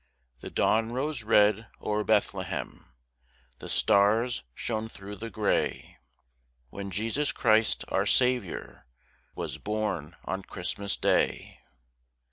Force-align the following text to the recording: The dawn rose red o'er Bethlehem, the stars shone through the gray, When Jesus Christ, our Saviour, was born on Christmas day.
The 0.39 0.49
dawn 0.49 0.93
rose 0.93 1.21
red 1.23 1.67
o'er 1.79 2.03
Bethlehem, 2.03 2.91
the 3.59 3.69
stars 3.69 4.41
shone 4.55 4.89
through 4.89 5.17
the 5.17 5.29
gray, 5.29 5.97
When 6.71 6.89
Jesus 6.89 7.31
Christ, 7.31 7.85
our 7.87 8.07
Saviour, 8.07 8.87
was 9.35 9.59
born 9.59 10.15
on 10.25 10.41
Christmas 10.41 10.97
day. 10.97 11.59